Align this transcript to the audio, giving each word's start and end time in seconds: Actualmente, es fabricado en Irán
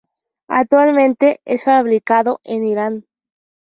Actualmente, 0.47 1.41
es 1.45 1.63
fabricado 1.63 2.39
en 2.43 2.63
Irán 2.63 3.05